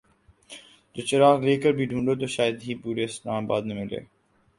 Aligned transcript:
جو 0.95 1.01
چراغ 1.09 1.37
لے 1.45 1.55
کر 1.63 1.71
بھی 1.77 1.85
ڈھونڈو 1.89 2.13
تو 2.19 2.27
شاید 2.35 2.55
ہی 2.65 2.73
پورے 2.81 3.03
اسلام 3.05 3.43
آباد 3.43 3.61
میں 3.67 3.75
ملے۔ 3.79 3.99